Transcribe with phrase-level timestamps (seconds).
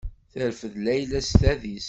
[0.31, 1.79] Terfed Layla s tadist.